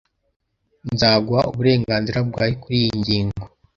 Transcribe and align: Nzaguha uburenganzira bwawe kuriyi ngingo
Nzaguha 0.93 1.41
uburenganzira 1.51 2.19
bwawe 2.29 2.53
kuriyi 2.61 2.89
ngingo 2.99 3.43